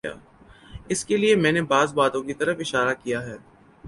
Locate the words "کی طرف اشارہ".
2.23-2.93